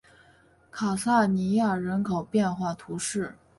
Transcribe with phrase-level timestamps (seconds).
[0.71, 3.35] 卡萨尼亚人口变化图示